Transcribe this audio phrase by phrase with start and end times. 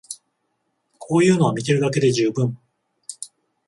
[0.97, 2.57] こういうのは見てるだけで充分